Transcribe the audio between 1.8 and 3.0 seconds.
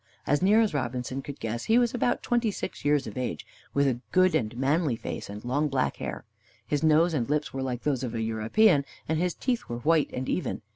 about twenty six